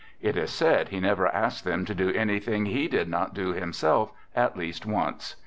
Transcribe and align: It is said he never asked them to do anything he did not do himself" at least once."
It 0.19 0.35
is 0.35 0.49
said 0.49 0.89
he 0.89 0.99
never 0.99 1.27
asked 1.27 1.63
them 1.63 1.85
to 1.85 1.93
do 1.93 2.09
anything 2.11 2.65
he 2.65 2.87
did 2.87 3.07
not 3.07 3.35
do 3.35 3.49
himself" 3.53 4.11
at 4.35 4.57
least 4.57 4.83
once." 4.83 5.35